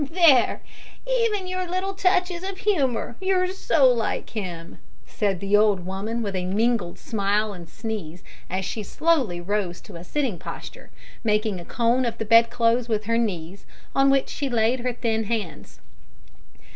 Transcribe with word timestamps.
"There 0.11 0.61
even 1.07 1.41
in 1.41 1.47
your 1.47 1.69
little 1.69 1.93
touches 1.93 2.41
of 2.41 2.57
humour 2.57 3.15
you're 3.21 3.49
so 3.53 3.85
like 3.87 4.31
him!" 4.31 4.79
said 5.05 5.39
the 5.39 5.55
old 5.55 5.85
woman, 5.85 6.23
with 6.23 6.35
a 6.35 6.47
mingled 6.47 6.97
smile 6.97 7.53
and 7.53 7.69
sneeze, 7.69 8.23
as 8.49 8.65
she 8.65 8.81
slowly 8.81 9.39
rose 9.39 9.79
to 9.81 9.97
a 9.97 10.03
sitting 10.03 10.39
posture, 10.39 10.89
making 11.23 11.59
a 11.59 11.65
cone 11.65 12.03
of 12.05 12.17
the 12.17 12.25
bedclothes 12.25 12.89
with 12.89 13.03
her 13.03 13.19
knees, 13.19 13.67
on 13.93 14.09
which 14.09 14.29
she 14.29 14.49
laid 14.49 14.79
her 14.79 14.91
thin 14.93 15.25
hands. 15.25 15.81